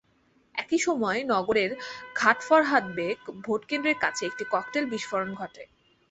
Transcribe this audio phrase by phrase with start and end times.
[0.55, 1.71] একই সময়ে নগরের
[2.15, 5.63] ঘাটফরহাদ বেগ ভোটকেন্দ্রের কাছে একটি ককটেল বিস্ফোরণ ঘটে।